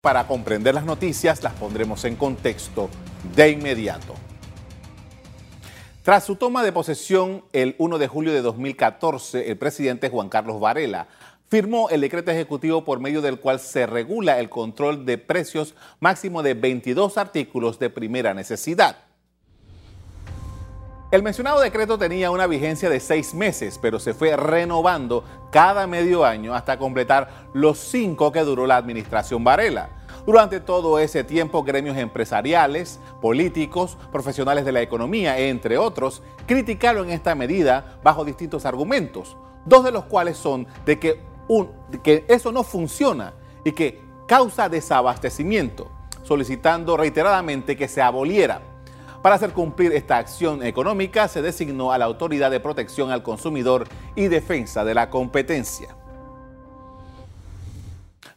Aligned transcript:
Para 0.00 0.26
comprender 0.26 0.74
las 0.74 0.86
noticias 0.86 1.42
las 1.42 1.52
pondremos 1.52 2.06
en 2.06 2.16
contexto 2.16 2.88
de 3.36 3.50
inmediato. 3.50 4.14
Tras 6.02 6.24
su 6.24 6.36
toma 6.36 6.62
de 6.62 6.72
posesión 6.72 7.44
el 7.52 7.74
1 7.76 7.98
de 7.98 8.08
julio 8.08 8.32
de 8.32 8.40
2014, 8.40 9.50
el 9.50 9.58
presidente 9.58 10.08
Juan 10.08 10.30
Carlos 10.30 10.58
Varela 10.58 11.06
firmó 11.50 11.90
el 11.90 12.00
decreto 12.00 12.30
ejecutivo 12.30 12.82
por 12.82 12.98
medio 12.98 13.20
del 13.20 13.40
cual 13.40 13.60
se 13.60 13.86
regula 13.86 14.38
el 14.38 14.48
control 14.48 15.04
de 15.04 15.18
precios 15.18 15.74
máximo 15.98 16.42
de 16.42 16.54
22 16.54 17.18
artículos 17.18 17.78
de 17.78 17.90
primera 17.90 18.32
necesidad. 18.32 19.09
El 21.10 21.24
mencionado 21.24 21.58
decreto 21.58 21.98
tenía 21.98 22.30
una 22.30 22.46
vigencia 22.46 22.88
de 22.88 23.00
seis 23.00 23.34
meses, 23.34 23.80
pero 23.82 23.98
se 23.98 24.14
fue 24.14 24.36
renovando 24.36 25.24
cada 25.50 25.88
medio 25.88 26.24
año 26.24 26.54
hasta 26.54 26.78
completar 26.78 27.48
los 27.52 27.78
cinco 27.78 28.30
que 28.30 28.44
duró 28.44 28.64
la 28.64 28.76
administración 28.76 29.42
Varela. 29.42 29.90
Durante 30.24 30.60
todo 30.60 31.00
ese 31.00 31.24
tiempo, 31.24 31.64
gremios 31.64 31.96
empresariales, 31.96 33.00
políticos, 33.20 33.98
profesionales 34.12 34.64
de 34.64 34.70
la 34.70 34.82
economía, 34.82 35.36
entre 35.36 35.78
otros, 35.78 36.22
criticaron 36.46 37.10
esta 37.10 37.34
medida 37.34 37.98
bajo 38.04 38.24
distintos 38.24 38.64
argumentos, 38.64 39.36
dos 39.64 39.82
de 39.82 39.90
los 39.90 40.04
cuales 40.04 40.36
son 40.36 40.68
de 40.86 41.00
que, 41.00 41.20
eso 42.28 42.52
no 42.52 42.62
funciona 42.62 43.34
y 43.64 43.72
que 43.72 44.00
causa 44.28 44.68
desabastecimiento, 44.68 45.90
solicitando 46.22 46.96
reiteradamente 46.96 47.76
que 47.76 47.88
se 47.88 48.00
aboliera. 48.00 48.69
Para 49.22 49.34
hacer 49.34 49.52
cumplir 49.52 49.92
esta 49.92 50.16
acción 50.16 50.62
económica 50.62 51.28
se 51.28 51.42
designó 51.42 51.92
a 51.92 51.98
la 51.98 52.06
Autoridad 52.06 52.50
de 52.50 52.58
Protección 52.58 53.10
al 53.10 53.22
Consumidor 53.22 53.86
y 54.16 54.28
Defensa 54.28 54.82
de 54.82 54.94
la 54.94 55.10
Competencia. 55.10 55.94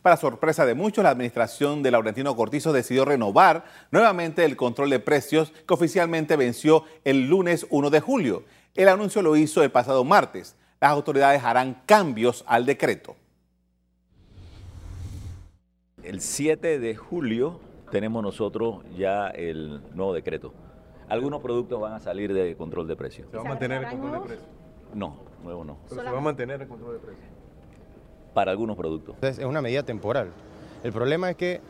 Para 0.01 0.17
sorpresa 0.17 0.65
de 0.65 0.73
muchos, 0.73 1.01
la 1.01 1.11
administración 1.11 1.83
de 1.83 1.91
Laurentino 1.91 2.35
Cortizo 2.35 2.73
decidió 2.73 3.05
renovar 3.05 3.63
nuevamente 3.91 4.43
el 4.43 4.57
control 4.57 4.89
de 4.89 4.99
precios 4.99 5.53
que 5.65 5.73
oficialmente 5.73 6.35
venció 6.35 6.83
el 7.05 7.29
lunes 7.29 7.65
1 7.69 7.89
de 7.89 8.01
julio. 8.01 8.43
El 8.75 8.89
anuncio 8.89 9.21
lo 9.21 9.37
hizo 9.37 9.63
el 9.63 9.71
pasado 9.71 10.03
martes. 10.03 10.57
Las 10.81 10.91
autoridades 10.91 11.45
harán 11.45 11.81
cambios 11.85 12.43
al 12.45 12.65
decreto. 12.65 13.15
El 16.03 16.19
7 16.19 16.79
de 16.79 16.95
julio 16.97 17.61
tenemos 17.89 18.21
nosotros 18.21 18.83
ya 18.97 19.29
el 19.29 19.81
nuevo 19.93 20.13
decreto. 20.13 20.53
Algunos 21.13 21.41
productos 21.41 21.79
van 21.79 21.93
a 21.93 21.99
salir 21.99 22.33
de 22.33 22.55
control 22.55 22.87
de 22.87 22.95
precios. 22.95 23.27
¿Se 23.29 23.37
va 23.37 23.43
a 23.43 23.45
mantener 23.45 23.83
el 23.83 23.89
control 23.91 24.13
de 24.13 24.19
precios? 24.21 24.47
No, 24.95 25.17
nuevo 25.43 25.63
no. 25.63 25.77
Pero 25.87 26.01
se 26.01 26.09
va 26.09 26.17
a 26.17 26.21
mantener 26.21 26.59
el 26.63 26.67
control 26.67 26.93
de 26.93 26.99
precios 26.99 27.27
para 28.33 28.49
algunos 28.49 28.75
productos. 28.75 29.15
Es 29.21 29.37
una 29.37 29.61
medida 29.61 29.83
temporal. 29.83 30.31
El 30.83 30.91
problema 30.91 31.29
es 31.29 31.35
que 31.35 31.61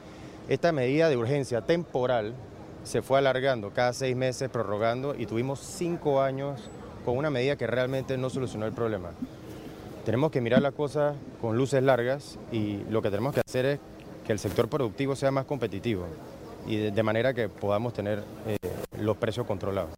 esta 0.48 0.72
medida 0.72 1.10
de 1.10 1.18
urgencia 1.18 1.60
temporal 1.60 2.36
se 2.86 3.02
fue 3.02 3.20
alargando 3.20 3.72
cada 3.72 3.92
seis 3.92 4.16
meses, 4.16 4.50
prorrogando 4.50 5.14
y 5.14 5.26
tuvimos 5.26 5.60
cinco 5.60 6.22
años 6.22 6.70
con 7.04 7.18
una 7.18 7.30
medida 7.30 7.58
que 7.58 7.68
realmente 7.68 8.18
no 8.18 8.30
solucionó 8.30 8.66
el 8.66 8.72
problema. 8.72 9.12
Tenemos 10.06 10.32
que 10.32 10.40
mirar 10.40 10.62
la 10.62 10.72
cosa 10.72 11.16
con 11.42 11.58
luces 11.58 11.84
largas 11.84 12.40
y 12.54 12.78
lo 12.90 13.02
que 13.02 13.10
tenemos 13.10 13.34
que 13.34 13.42
hacer 13.46 13.66
es 13.66 13.80
que 14.26 14.32
el 14.32 14.40
sector 14.40 14.70
productivo 14.70 15.18
sea 15.18 15.32
más 15.32 15.44
competitivo 15.44 16.06
y 16.66 16.78
de, 16.78 17.04
manera 17.04 17.34
que 17.34 17.50
podamos 17.50 17.92
tener 17.92 18.24
eh, 18.48 18.56
los 19.04 19.18
precios 19.18 19.46
controlados. 19.46 19.96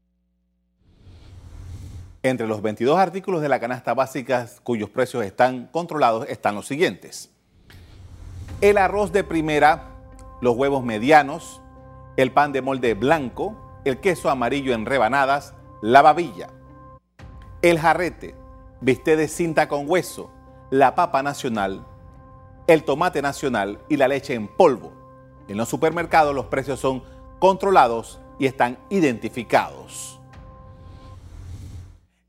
Entre 2.24 2.48
los 2.48 2.62
22 2.62 2.98
artículos 2.98 3.42
de 3.42 3.50
la 3.50 3.60
canasta 3.60 3.94
básica 3.94 4.48
cuyos 4.64 4.90
precios 4.90 5.24
están 5.24 5.68
controlados 5.68 6.28
están 6.28 6.56
los 6.56 6.66
siguientes. 6.66 7.30
El 8.62 8.78
arroz 8.78 9.12
de 9.12 9.24
primera, 9.24 9.90
los 10.42 10.56
huevos 10.56 10.84
medianos, 10.84 11.62
el 12.18 12.32
pan 12.32 12.52
de 12.52 12.62
molde 12.62 12.94
blanco, 12.96 13.56
el 13.86 14.00
queso 14.00 14.30
amarillo 14.30 14.74
en 14.74 14.86
rebanadas, 14.86 15.54
la 15.82 16.02
babilla, 16.02 16.50
el 17.62 17.78
jarrete, 17.78 18.34
bistec 18.82 19.18
de 19.18 19.28
cinta 19.28 19.68
con 19.68 19.88
hueso, 19.88 20.32
la 20.72 20.96
papa 20.96 21.22
nacional, 21.22 21.86
el 22.66 22.84
tomate 22.84 23.22
nacional 23.22 23.80
y 23.88 23.98
la 23.98 24.08
leche 24.08 24.34
en 24.34 24.48
polvo. 24.48 24.92
En 25.48 25.58
los 25.58 25.70
supermercados 25.70 26.34
los 26.34 26.48
precios 26.48 26.80
son 26.80 27.04
controlados 27.38 28.20
y 28.40 28.46
están 28.46 28.78
identificados. 28.90 30.20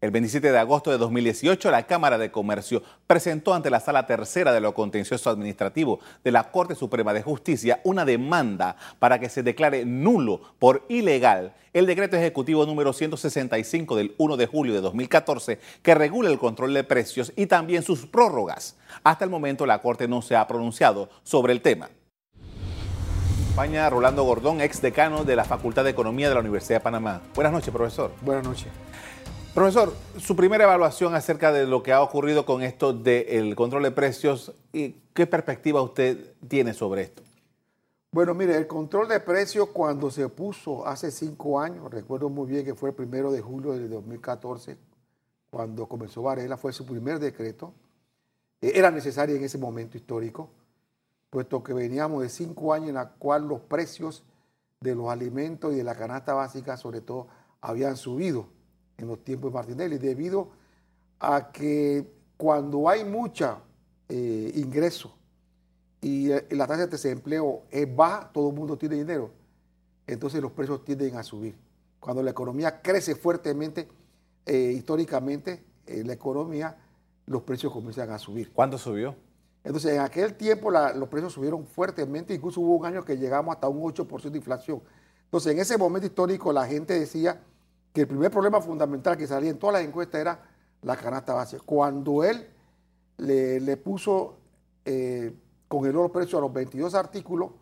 El 0.02 0.10
27 0.10 0.52
de 0.52 0.58
agosto 0.58 0.90
de 0.90 0.98
2018, 0.98 1.70
la 1.70 1.86
Cámara 1.86 2.18
de 2.18 2.30
Comercio 2.30 2.82
presentó 3.06 3.54
ante 3.54 3.70
la 3.70 3.80
Sala 3.80 4.06
Tercera 4.06 4.52
de 4.52 4.60
lo 4.60 4.74
Contencioso 4.74 5.30
Administrativo 5.30 6.00
de 6.22 6.32
la 6.32 6.50
Corte 6.52 6.74
Suprema 6.74 7.14
de 7.14 7.22
Justicia 7.22 7.80
una 7.82 8.04
demanda 8.04 8.76
para 8.98 9.18
que 9.18 9.30
se 9.30 9.42
declare 9.42 9.86
nulo 9.86 10.42
por 10.58 10.84
ilegal 10.90 11.54
el 11.72 11.86
decreto 11.86 12.16
ejecutivo 12.16 12.66
número 12.66 12.92
165 12.92 13.96
del 13.96 14.14
1 14.18 14.36
de 14.36 14.46
julio 14.46 14.74
de 14.74 14.82
2014 14.82 15.58
que 15.82 15.94
regula 15.94 16.30
el 16.30 16.38
control 16.38 16.74
de 16.74 16.84
precios 16.84 17.32
y 17.34 17.46
también 17.46 17.82
sus 17.82 18.06
prórrogas. 18.06 18.76
Hasta 19.02 19.24
el 19.24 19.30
momento 19.30 19.64
la 19.64 19.80
Corte 19.80 20.06
no 20.06 20.20
se 20.20 20.36
ha 20.36 20.46
pronunciado 20.46 21.08
sobre 21.24 21.54
el 21.54 21.62
tema. 21.62 21.88
Rolando 23.56 24.22
Gordón, 24.22 24.60
ex 24.60 24.82
decano 24.82 25.24
de 25.24 25.34
la 25.34 25.42
Facultad 25.42 25.82
de 25.82 25.88
Economía 25.88 26.28
de 26.28 26.34
la 26.34 26.40
Universidad 26.40 26.78
de 26.78 26.84
Panamá. 26.84 27.22
Buenas 27.34 27.54
noches, 27.54 27.72
profesor. 27.72 28.12
Buenas 28.20 28.44
noches. 28.44 28.68
Profesor, 29.54 29.94
su 30.18 30.36
primera 30.36 30.64
evaluación 30.64 31.14
acerca 31.14 31.50
de 31.50 31.66
lo 31.66 31.82
que 31.82 31.90
ha 31.90 32.02
ocurrido 32.02 32.44
con 32.44 32.62
esto 32.62 32.92
del 32.92 33.56
control 33.56 33.84
de 33.84 33.92
precios, 33.92 34.52
¿y 34.74 34.96
¿qué 35.14 35.26
perspectiva 35.26 35.80
usted 35.80 36.34
tiene 36.46 36.74
sobre 36.74 37.02
esto? 37.02 37.22
Bueno, 38.12 38.34
mire, 38.34 38.58
el 38.58 38.66
control 38.66 39.08
de 39.08 39.20
precios 39.20 39.70
cuando 39.72 40.10
se 40.10 40.28
puso 40.28 40.86
hace 40.86 41.10
cinco 41.10 41.58
años, 41.58 41.90
recuerdo 41.90 42.28
muy 42.28 42.46
bien 42.46 42.62
que 42.62 42.74
fue 42.74 42.90
el 42.90 42.94
primero 42.94 43.32
de 43.32 43.40
julio 43.40 43.72
de 43.72 43.88
2014, 43.88 44.76
cuando 45.48 45.86
comenzó 45.88 46.20
Varela, 46.20 46.58
fue 46.58 46.74
su 46.74 46.84
primer 46.84 47.18
decreto. 47.18 47.72
Eh, 48.60 48.72
era 48.74 48.90
necesario 48.90 49.34
en 49.34 49.44
ese 49.44 49.56
momento 49.56 49.96
histórico, 49.96 50.50
puesto 51.30 51.62
que 51.62 51.72
veníamos 51.72 52.22
de 52.22 52.28
cinco 52.28 52.72
años 52.72 52.90
en 52.90 52.94
la 52.94 53.10
cual 53.10 53.46
los 53.48 53.60
precios 53.60 54.24
de 54.80 54.94
los 54.94 55.08
alimentos 55.08 55.72
y 55.72 55.76
de 55.76 55.84
la 55.84 55.94
canasta 55.94 56.34
básica, 56.34 56.76
sobre 56.76 57.00
todo, 57.00 57.28
habían 57.60 57.96
subido 57.96 58.48
en 58.98 59.08
los 59.08 59.22
tiempos 59.24 59.50
de 59.50 59.54
Martinelli, 59.54 59.98
debido 59.98 60.50
a 61.18 61.50
que 61.52 62.10
cuando 62.36 62.88
hay 62.88 63.04
mucha 63.04 63.58
eh, 64.08 64.52
ingreso 64.54 65.14
y 66.00 66.30
eh, 66.30 66.46
la 66.50 66.66
tasa 66.66 66.82
de 66.82 66.88
desempleo 66.88 67.64
es 67.70 67.94
baja, 67.94 68.30
todo 68.32 68.50
el 68.50 68.54
mundo 68.54 68.76
tiene 68.76 68.96
dinero, 68.96 69.30
entonces 70.06 70.40
los 70.40 70.52
precios 70.52 70.84
tienden 70.84 71.16
a 71.16 71.22
subir. 71.22 71.56
Cuando 71.98 72.22
la 72.22 72.30
economía 72.30 72.80
crece 72.82 73.16
fuertemente, 73.16 73.88
eh, 74.44 74.72
históricamente, 74.76 75.64
la 75.86 76.12
economía, 76.12 76.76
los 77.26 77.42
precios 77.42 77.72
comienzan 77.72 78.10
a 78.10 78.18
subir. 78.18 78.52
¿Cuánto 78.52 78.76
subió? 78.76 79.14
Entonces, 79.66 79.92
en 79.92 80.00
aquel 80.00 80.34
tiempo 80.34 80.70
los 80.70 81.08
precios 81.08 81.34
subieron 81.34 81.66
fuertemente, 81.66 82.32
incluso 82.32 82.60
hubo 82.62 82.76
un 82.76 82.86
año 82.86 83.04
que 83.04 83.18
llegamos 83.18 83.54
hasta 83.54 83.68
un 83.68 83.82
8% 83.82 84.30
de 84.30 84.38
inflación. 84.38 84.80
Entonces, 85.24 85.52
en 85.52 85.58
ese 85.58 85.76
momento 85.76 86.06
histórico, 86.06 86.52
la 86.52 86.64
gente 86.66 86.98
decía, 86.98 87.42
que 87.96 88.02
el 88.02 88.08
primer 88.08 88.30
problema 88.30 88.60
fundamental 88.60 89.16
que 89.16 89.26
salía 89.26 89.48
en 89.48 89.58
todas 89.58 89.80
las 89.80 89.88
encuestas 89.88 90.20
era 90.20 90.38
la 90.82 90.96
canasta 90.96 91.32
básica. 91.32 91.62
Cuando 91.64 92.22
él 92.24 92.46
le, 93.16 93.76
puso, 93.78 94.34
eh, 94.84 95.34
congeló 95.66 96.02
los 96.02 96.10
precios 96.10 96.34
a 96.34 96.42
los 96.42 96.52
22 96.52 96.94
artículos 96.94 97.52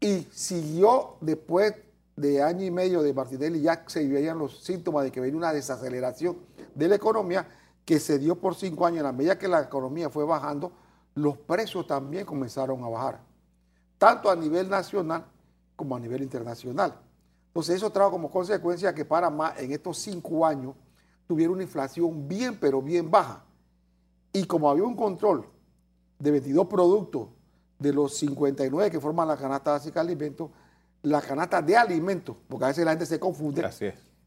y 0.00 0.26
siguió 0.32 1.16
después 1.20 1.74
de 2.16 2.42
año 2.42 2.64
y 2.64 2.70
medio 2.70 3.02
de 3.02 3.12
Martinelli, 3.12 3.60
ya 3.60 3.84
se 3.86 4.08
veían 4.08 4.38
los 4.38 4.64
síntomas 4.64 5.04
de 5.04 5.12
que 5.12 5.20
venía 5.20 5.36
una 5.36 5.52
desaceleración 5.52 6.38
de 6.74 6.88
la 6.88 6.94
economía 6.94 7.46
que 7.84 8.00
se 8.00 8.18
dio 8.18 8.36
por 8.36 8.54
cinco 8.54 8.86
años. 8.86 9.00
En 9.00 9.04
la 9.04 9.12
medida 9.12 9.38
que 9.38 9.48
la 9.48 9.60
economía 9.60 10.08
fue 10.08 10.24
bajando, 10.24 10.72
los 11.16 11.38
precios 11.38 11.86
también 11.86 12.26
comenzaron 12.26 12.84
a 12.84 12.88
bajar, 12.88 13.20
tanto 13.98 14.30
a 14.30 14.36
nivel 14.36 14.68
nacional 14.68 15.24
como 15.74 15.96
a 15.96 16.00
nivel 16.00 16.22
internacional. 16.22 16.94
Entonces 17.48 17.76
eso 17.76 17.90
trajo 17.90 18.10
como 18.10 18.30
consecuencia 18.30 18.94
que 18.94 19.04
Panamá 19.04 19.54
en 19.56 19.72
estos 19.72 19.98
cinco 19.98 20.44
años 20.44 20.74
tuviera 21.26 21.50
una 21.50 21.62
inflación 21.62 22.28
bien, 22.28 22.58
pero 22.60 22.82
bien 22.82 23.10
baja. 23.10 23.42
Y 24.30 24.44
como 24.44 24.68
había 24.68 24.84
un 24.84 24.94
control 24.94 25.46
de 26.18 26.30
22 26.30 26.66
productos 26.66 27.28
de 27.78 27.94
los 27.94 28.14
59 28.18 28.90
que 28.90 29.00
forman 29.00 29.26
la 29.26 29.38
canasta 29.38 29.70
básica 29.70 30.00
de 30.00 30.10
alimentos, 30.10 30.50
la 31.02 31.22
canasta 31.22 31.62
de 31.62 31.76
alimentos, 31.78 32.36
porque 32.46 32.66
a 32.66 32.68
veces 32.68 32.84
la 32.84 32.90
gente 32.90 33.06
se 33.06 33.18
confunde, 33.18 33.62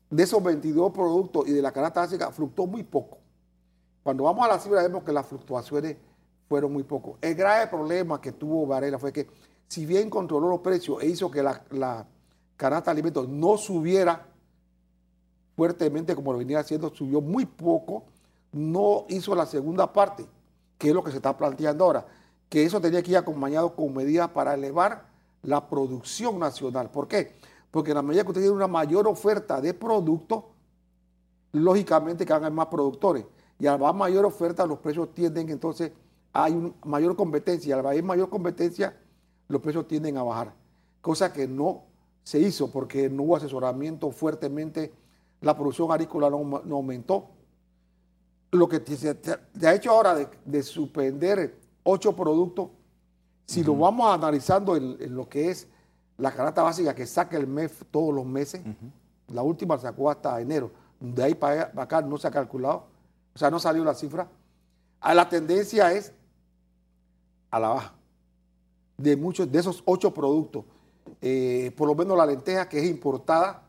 de 0.09 0.23
esos 0.23 0.41
22 0.41 0.91
productos 0.91 1.47
y 1.47 1.51
de 1.51 1.61
la 1.61 1.71
canasta 1.71 1.99
básica 1.99 2.31
fluctuó 2.31 2.65
muy 2.65 2.81
poco. 2.81 3.19
Cuando 4.01 4.23
vamos 4.23 4.43
a 4.43 4.47
la 4.47 4.57
cifra 4.57 4.81
vemos 4.81 5.03
que 5.03 5.13
las 5.13 5.27
fluctuaciones 5.27 5.97
fueron 6.49 6.73
muy 6.73 6.83
poco. 6.83 7.17
El 7.21 7.35
grave 7.35 7.67
problema 7.67 8.19
que 8.19 8.33
tuvo 8.33 8.65
Varela 8.65 8.99
fue 8.99 9.13
que 9.13 9.27
si 9.67 9.85
bien 9.85 10.09
controló 10.09 10.49
los 10.49 10.59
precios 10.59 11.01
e 11.01 11.05
hizo 11.05 11.29
que 11.29 11.43
la 11.43 12.07
canasta 12.57 12.91
de 12.91 12.95
alimentos 12.95 13.29
no 13.29 13.55
subiera 13.55 14.25
fuertemente 15.55 16.15
como 16.15 16.33
lo 16.33 16.39
venía 16.39 16.59
haciendo, 16.59 16.89
subió 16.93 17.21
muy 17.21 17.45
poco, 17.45 18.05
no 18.51 19.05
hizo 19.09 19.35
la 19.35 19.45
segunda 19.45 19.93
parte, 19.93 20.25
que 20.77 20.89
es 20.89 20.93
lo 20.93 21.03
que 21.03 21.11
se 21.11 21.17
está 21.17 21.37
planteando 21.37 21.83
ahora, 21.83 22.07
que 22.47 22.63
eso 22.63 22.81
tenía 22.81 23.03
que 23.03 23.11
ir 23.11 23.17
acompañado 23.17 23.75
con 23.75 23.93
medidas 23.93 24.29
para 24.29 24.55
elevar 24.55 25.05
la 25.43 25.69
producción 25.69 26.39
nacional. 26.39 26.89
¿Por 26.89 27.07
qué? 27.07 27.35
Porque 27.69 27.91
en 27.91 27.95
la 27.95 28.01
medida 28.01 28.23
que 28.23 28.29
usted 28.29 28.41
tiene 28.41 28.55
una 28.55 28.67
mayor 28.67 29.07
oferta 29.07 29.61
de 29.61 29.73
productos, 29.73 30.45
lógicamente 31.51 32.25
que 32.25 32.33
van 32.33 32.43
a 32.43 32.45
haber 32.47 32.55
más 32.55 32.67
productores. 32.67 33.25
Y 33.59 33.67
al 33.67 33.83
haber 33.83 33.93
mayor 33.93 34.25
oferta, 34.25 34.65
los 34.65 34.79
precios 34.79 35.13
tienden, 35.13 35.49
entonces 35.49 35.91
hay 36.33 36.53
una 36.53 36.73
mayor 36.85 37.15
competencia. 37.15 37.75
Al 37.75 37.85
haber 37.85 38.03
mayor 38.03 38.29
competencia, 38.29 38.97
los 39.47 39.61
precios 39.61 39.87
tienden 39.87 40.17
a 40.17 40.23
bajar. 40.23 40.53
Cosa 41.01 41.31
que 41.33 41.47
no 41.47 41.83
se 42.23 42.39
hizo 42.39 42.71
porque 42.71 43.09
no 43.09 43.23
hubo 43.23 43.35
asesoramiento 43.37 44.11
fuertemente, 44.11 44.93
la 45.41 45.55
producción 45.55 45.91
agrícola 45.91 46.29
no, 46.29 46.43
no 46.43 46.75
aumentó. 46.75 47.29
Lo 48.51 48.67
que 48.67 48.79
se, 48.95 49.17
se 49.21 49.67
ha 49.67 49.73
hecho 49.73 49.91
ahora 49.91 50.15
de, 50.15 50.27
de 50.45 50.63
suspender 50.63 51.57
ocho 51.83 52.15
productos, 52.15 52.69
si 53.45 53.63
lo 53.63 53.75
vamos 53.75 54.13
analizando 54.13 54.75
en, 54.75 55.15
lo 55.15 55.27
que 55.27 55.49
es 55.49 55.67
la 56.17 56.31
canasta 56.31 56.61
básica 56.61 56.93
que 56.93 57.07
saca 57.07 57.37
el 57.37 57.47
MEF 57.47 57.83
todos 57.89 58.13
los 58.13 58.25
meses, 58.25 58.61
la 59.27 59.41
última 59.41 59.77
sacó 59.77 60.09
hasta 60.09 60.39
enero, 60.39 60.71
de 60.99 61.23
ahí 61.23 61.33
para 61.33 61.71
acá 61.75 62.01
no 62.01 62.17
se 62.17 62.27
ha 62.27 62.31
calculado, 62.31 62.85
o 63.33 63.39
sea, 63.39 63.49
no 63.49 63.59
salió 63.59 63.83
la 63.83 63.95
cifra. 63.95 64.27
A 64.99 65.13
la 65.13 65.29
tendencia 65.29 65.93
es 65.93 66.13
a 67.51 67.59
la 67.59 67.69
baja 67.69 67.93
de 68.99 69.15
muchos 69.15 69.51
de 69.51 69.59
esos 69.59 69.81
ocho 69.85 70.13
productos. 70.13 70.65
Eh, 71.21 71.73
por 71.75 71.87
lo 71.87 71.95
menos 71.95 72.17
la 72.17 72.25
lenteja 72.25 72.67
que 72.69 72.79
es 72.79 72.89
importada, 72.89 73.63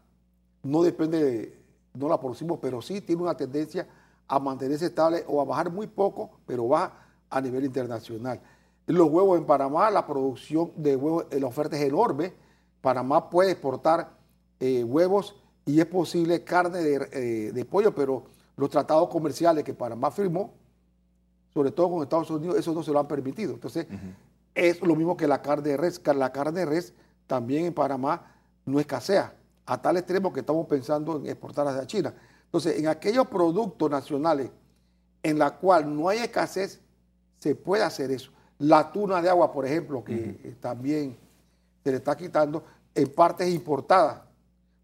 no 0.62 0.82
depende, 0.82 1.22
de, 1.22 1.58
no 1.94 2.08
la 2.08 2.20
producimos, 2.20 2.58
pero 2.60 2.82
sí 2.82 3.00
tiene 3.00 3.22
una 3.22 3.36
tendencia 3.36 3.86
a 4.28 4.38
mantenerse 4.38 4.86
estable 4.86 5.24
o 5.26 5.40
a 5.40 5.44
bajar 5.44 5.70
muy 5.70 5.86
poco, 5.86 6.30
pero 6.46 6.68
va 6.68 6.92
a 7.30 7.40
nivel 7.40 7.64
internacional. 7.64 8.40
Los 8.86 9.08
huevos 9.08 9.38
en 9.38 9.46
Panamá, 9.46 9.90
la 9.90 10.06
producción 10.06 10.72
de 10.76 10.96
huevos, 10.96 11.26
la 11.30 11.46
oferta 11.46 11.76
es 11.76 11.82
enorme. 11.82 12.32
Panamá 12.80 13.30
puede 13.30 13.52
exportar 13.52 14.10
eh, 14.58 14.84
huevos 14.84 15.36
y 15.64 15.80
es 15.80 15.86
posible 15.86 16.42
carne 16.42 16.78
de, 16.80 17.52
eh, 17.56 17.64
pollo, 17.64 17.94
pero 17.94 18.24
los 18.56 18.68
tratados 18.68 19.08
comerciales 19.08 19.64
que 19.64 19.74
Panamá 19.74 20.10
firmó, 20.10 20.52
sobre 21.52 21.70
todo 21.72 21.90
con 21.90 22.02
Estados 22.02 22.30
Unidos, 22.30 22.56
eso 22.58 22.72
no 22.72 22.82
se 22.82 22.92
lo 22.92 23.00
han 23.00 23.08
permitido. 23.08 23.54
Entonces, 23.54 23.86
es 24.54 24.80
lo 24.80 24.94
mismo 24.94 25.16
que 25.16 25.26
la 25.26 25.42
carne 25.42 25.70
de 25.70 25.76
res. 25.76 26.00
La 26.14 26.32
carne 26.32 26.60
de 26.60 26.66
res 26.66 26.92
también 27.26 27.66
en 27.66 27.74
Panamá 27.74 28.32
no 28.64 28.78
escasea, 28.78 29.34
a 29.66 29.80
tal 29.80 29.96
extremo 29.96 30.32
que 30.32 30.40
estamos 30.40 30.66
pensando 30.66 31.16
en 31.16 31.26
exportar 31.26 31.66
hacia 31.66 31.86
China. 31.86 32.14
Entonces, 32.44 32.78
en 32.78 32.88
aquellos 32.88 33.26
productos 33.28 33.90
nacionales 33.90 34.50
en 35.22 35.38
la 35.38 35.56
cual 35.56 35.94
no 35.94 36.08
hay 36.08 36.18
escasez, 36.18 36.80
se 37.38 37.54
puede 37.54 37.82
hacer 37.82 38.10
eso. 38.10 38.30
La 38.58 38.92
tuna 38.92 39.22
de 39.22 39.28
agua, 39.28 39.52
por 39.52 39.66
ejemplo, 39.66 40.04
que 40.04 40.56
también 40.60 41.16
se 41.82 41.90
le 41.90 41.96
está 41.96 42.16
quitando, 42.16 42.62
en 42.94 43.08
parte 43.12 43.46
es 43.46 43.54
importada, 43.54 44.26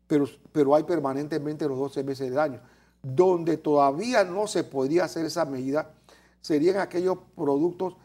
pero, 0.06 0.26
pero 0.52 0.74
hay 0.74 0.84
permanentemente 0.84 1.68
los 1.68 1.78
12 1.78 2.04
meses 2.04 2.30
del 2.30 2.38
año. 2.38 2.60
Donde 3.02 3.56
todavía 3.56 4.24
no 4.24 4.46
se 4.46 4.64
podría 4.64 5.04
hacer 5.04 5.26
esa 5.26 5.44
medida 5.44 5.90
serían 6.46 6.78
aquellos 6.78 7.19
productos 7.34 7.96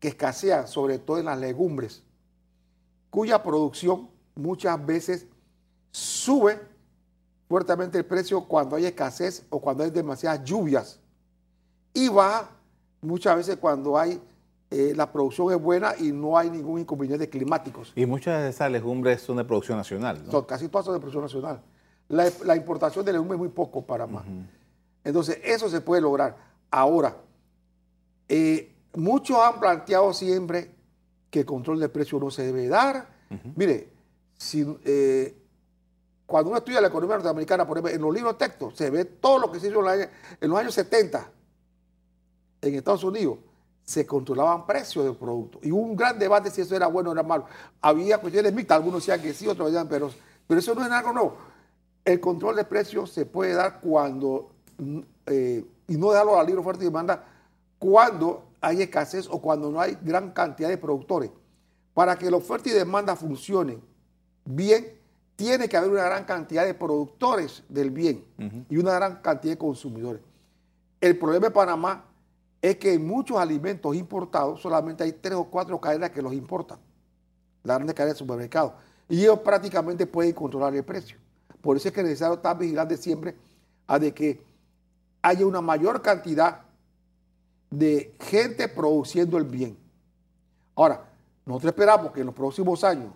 que 0.00 0.08
escasean, 0.08 0.66
sobre 0.66 0.98
todo 0.98 1.18
en 1.18 1.26
las 1.26 1.38
legumbres, 1.38 2.02
cuya 3.08 3.40
producción 3.40 4.08
muchas 4.34 4.84
veces 4.84 5.26
sube 5.92 6.60
fuertemente 7.48 7.96
el 7.96 8.04
precio 8.04 8.44
cuando 8.46 8.74
hay 8.74 8.86
escasez 8.86 9.46
o 9.48 9.60
cuando 9.60 9.84
hay 9.84 9.90
demasiadas 9.90 10.42
lluvias. 10.42 10.98
Y 11.94 12.08
baja 12.08 12.50
muchas 13.00 13.36
veces 13.36 13.56
cuando 13.58 13.96
hay 13.96 14.20
eh, 14.70 14.92
la 14.96 15.12
producción 15.12 15.52
es 15.52 15.62
buena 15.62 15.94
y 15.96 16.10
no 16.10 16.36
hay 16.36 16.50
ningún 16.50 16.80
inconveniente 16.80 17.30
climáticos. 17.30 17.92
Y 17.94 18.06
muchas 18.06 18.42
de 18.42 18.48
esas 18.50 18.72
legumbres 18.72 19.22
son 19.22 19.36
de 19.36 19.44
producción 19.44 19.78
nacional. 19.78 20.20
Son, 20.28 20.44
casi 20.44 20.68
todas 20.68 20.84
son 20.84 20.94
de 20.94 21.00
producción 21.00 21.22
nacional. 21.22 21.62
La, 22.08 22.56
importación 22.56 23.04
de 23.04 23.12
legumbres 23.12 23.36
es 23.36 23.40
muy 23.40 23.50
poco 23.50 23.86
para 23.86 24.06
más. 24.08 24.24
Entonces, 25.04 25.38
eso 25.44 25.68
se 25.68 25.80
puede 25.80 26.02
lograr. 26.02 26.36
Ahora, 26.70 27.16
eh, 28.28 28.74
muchos 28.94 29.38
han 29.38 29.60
planteado 29.60 30.12
siempre 30.12 30.70
que 31.30 31.40
el 31.40 31.46
control 31.46 31.80
de 31.80 31.88
precios 31.88 32.20
no 32.20 32.30
se 32.30 32.44
debe 32.44 32.68
dar. 32.68 33.08
Mire, 33.56 33.88
si, 34.36 34.66
eh, 34.84 35.36
cuando 36.26 36.50
uno 36.50 36.58
estudia 36.58 36.80
la 36.80 36.88
economía 36.88 37.16
norteamericana, 37.16 37.66
por 37.66 37.76
ejemplo, 37.76 37.94
en 37.94 38.02
los 38.02 38.14
libros 38.14 38.38
de 38.38 38.46
texto, 38.46 38.70
se 38.70 38.90
ve 38.90 39.04
todo 39.04 39.38
lo 39.38 39.52
que 39.52 39.60
se 39.60 39.68
hizo 39.68 39.80
en 39.80 40.50
los 40.50 40.58
años, 40.58 40.74
70 40.74 41.30
en 42.62 42.74
Estados 42.74 43.04
Unidos. 43.04 43.38
Se 43.84 44.06
controlaban 44.06 44.66
precios 44.66 45.04
de 45.04 45.12
productos. 45.12 45.62
Y 45.64 45.72
hubo 45.72 45.80
un 45.80 45.96
gran 45.96 46.18
debate 46.18 46.50
si 46.50 46.60
eso 46.60 46.76
era 46.76 46.86
bueno 46.86 47.10
o 47.10 47.12
era 47.12 47.22
malo. 47.22 47.46
Había 47.80 48.18
cuestiones 48.18 48.52
mixtas, 48.52 48.76
algunos 48.76 49.00
decían 49.00 49.22
que 49.22 49.32
sí, 49.32 49.46
otros 49.46 49.68
decían, 49.68 49.88
pero, 49.88 50.10
pero 50.46 50.60
eso 50.60 50.74
no 50.74 50.84
es 50.84 50.90
algo 50.90 51.12
nuevo. 51.12 51.36
El 52.04 52.20
control 52.20 52.56
de 52.56 52.64
precios 52.64 53.10
se 53.10 53.24
puede 53.26 53.54
dar 53.54 53.80
cuando, 53.80 54.50
eh, 55.26 55.64
y 55.86 55.96
no 55.96 56.10
dejarlo 56.10 56.34
a 56.34 56.42
la 56.42 56.44
libre 56.44 56.60
oferta 56.60 56.82
y 56.82 56.86
demanda, 56.86 57.24
cuando 57.78 58.44
hay 58.60 58.82
escasez 58.82 59.28
o 59.30 59.40
cuando 59.40 59.70
no 59.70 59.80
hay 59.80 59.96
gran 60.02 60.32
cantidad 60.32 60.68
de 60.68 60.78
productores. 60.78 61.30
Para 61.94 62.16
que 62.16 62.30
la 62.30 62.36
oferta 62.36 62.68
y 62.68 62.72
demanda 62.72 63.16
funcionen 63.16 63.80
bien, 64.44 64.98
tiene 65.36 65.68
que 65.68 65.76
haber 65.76 65.90
una 65.90 66.04
gran 66.04 66.24
cantidad 66.24 66.64
de 66.64 66.74
productores 66.74 67.62
del 67.68 67.90
bien 67.90 68.24
y 68.68 68.76
una 68.76 68.94
gran 68.94 69.16
cantidad 69.22 69.52
de 69.52 69.58
consumidores. 69.58 70.20
El 71.00 71.16
problema 71.16 71.46
de 71.46 71.52
Panamá 71.52 72.04
es 72.60 72.76
que 72.76 72.94
en 72.94 73.06
muchos 73.06 73.36
alimentos 73.36 73.94
importados 73.94 74.60
solamente 74.60 75.04
hay 75.04 75.12
tres 75.12 75.34
o 75.34 75.44
cuatro 75.44 75.80
cadenas 75.80 76.10
que 76.10 76.20
los 76.20 76.32
importan, 76.32 76.78
la 77.62 77.74
grande 77.74 77.94
cadena 77.94 78.14
de 78.14 78.18
supermercados, 78.18 78.72
y 79.08 79.20
ellos 79.20 79.38
prácticamente 79.40 80.06
pueden 80.06 80.32
controlar 80.32 80.74
el 80.74 80.84
precio. 80.84 81.16
Por 81.60 81.76
eso 81.76 81.88
es 81.88 81.94
que 81.94 82.00
es 82.00 82.06
necesario 82.06 82.34
estar 82.34 82.58
vigilante 82.58 82.96
siempre 82.96 83.36
a 83.86 83.98
de 83.98 84.12
que 84.12 84.42
haya 85.22 85.46
una 85.46 85.60
mayor 85.60 86.02
cantidad 86.02 86.62
de 87.70 88.14
gente 88.20 88.68
produciendo 88.68 89.36
el 89.38 89.44
bien. 89.44 89.76
Ahora, 90.74 91.04
nosotros 91.44 91.72
esperamos 91.72 92.12
que 92.12 92.20
en 92.20 92.26
los 92.26 92.34
próximos 92.34 92.84
años, 92.84 93.12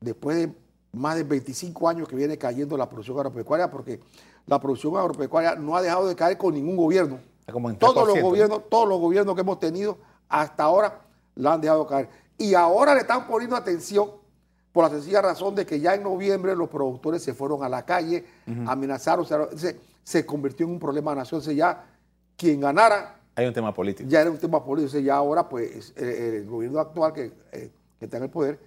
después 0.00 0.36
de 0.36 0.54
más 0.92 1.16
de 1.16 1.24
25 1.24 1.88
años 1.88 2.08
que 2.08 2.16
viene 2.16 2.38
cayendo 2.38 2.76
la 2.76 2.88
producción 2.88 3.18
agropecuaria, 3.18 3.70
porque 3.70 4.00
la 4.46 4.60
producción 4.60 4.96
agropecuaria 4.96 5.54
no 5.56 5.76
ha 5.76 5.82
dejado 5.82 6.08
de 6.08 6.16
caer 6.16 6.38
con 6.38 6.54
ningún 6.54 6.76
gobierno. 6.76 7.18
todos 7.78 8.06
los 8.08 8.20
gobiernos, 8.20 8.68
todos 8.68 8.88
los 8.88 8.98
gobiernos 8.98 9.34
que 9.34 9.40
hemos 9.42 9.60
tenido 9.60 9.98
hasta 10.28 10.64
ahora 10.64 11.00
la 11.34 11.54
han 11.54 11.60
dejado 11.60 11.86
caer. 11.86 12.08
Y 12.38 12.54
ahora 12.54 12.94
le 12.94 13.00
están 13.02 13.26
poniendo 13.26 13.56
atención 13.56 14.10
por 14.72 14.84
la 14.84 14.90
sencilla 14.90 15.22
razón 15.22 15.54
de 15.54 15.64
que 15.64 15.80
ya 15.80 15.94
en 15.94 16.02
noviembre 16.02 16.54
los 16.54 16.68
productores 16.68 17.22
se 17.22 17.32
fueron 17.34 17.62
a 17.62 17.68
la 17.68 17.84
calle, 17.84 18.26
amenazaron, 18.66 19.26
se, 19.56 19.80
se, 20.02 20.26
convirtió 20.26 20.66
en 20.66 20.72
un 20.72 20.78
problema 20.78 21.12
de 21.12 21.16
nación. 21.16 21.40
ya 21.40 21.84
quien 22.36 22.60
ganara. 22.60 23.20
Hay 23.34 23.46
un 23.46 23.52
tema 23.52 23.72
político. 23.72 24.08
Ya 24.08 24.20
era 24.20 24.30
un 24.30 24.38
tema 24.38 24.64
político. 24.64 24.98
ya 24.98 25.16
ahora, 25.16 25.48
pues, 25.48 25.92
el, 25.96 26.46
gobierno 26.46 26.80
actual 26.80 27.12
que, 27.12 27.32
eh, 27.52 27.70
que 27.98 28.04
está 28.04 28.16
en 28.16 28.24
el 28.24 28.30
poder 28.30 28.58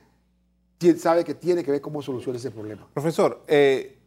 sabe 0.97 1.23
que 1.23 1.33
tiene 1.33 1.63
que 1.63 1.71
ver 1.71 1.81
cómo 1.81 2.01
solucionar 2.01 2.37
ese 2.37 2.51
problema. 2.51 2.87
Profesor, 2.93 3.43
eh, 3.47 3.97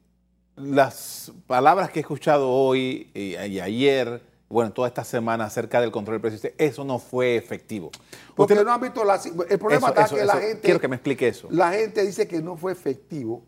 las 0.56 1.32
palabras 1.46 1.90
que 1.90 2.00
he 2.00 2.02
escuchado 2.02 2.50
hoy 2.50 3.10
y, 3.14 3.36
ayer, 3.36 4.22
bueno, 4.48 4.72
toda 4.72 4.88
esta 4.88 5.04
semana 5.04 5.44
acerca 5.44 5.80
del 5.80 5.90
control 5.90 6.20
del 6.20 6.30
precio, 6.30 6.50
eso 6.58 6.84
no 6.84 6.98
fue 6.98 7.36
efectivo. 7.36 7.90
Porque 8.34 8.54
no 8.54 8.72
han 8.72 8.80
visto 8.80 9.04
la, 9.04 9.20
el 9.48 9.58
problema 9.58 9.88
está 9.88 10.08
que 10.08 10.24
la 10.24 10.36
gente... 10.36 10.60
Quiero 10.60 10.80
que 10.80 10.88
me 10.88 10.96
explique 10.96 11.28
eso. 11.28 11.48
La 11.50 11.72
gente 11.72 12.04
dice 12.04 12.26
que 12.26 12.40
no 12.40 12.56
fue 12.56 12.72
efectivo. 12.72 13.42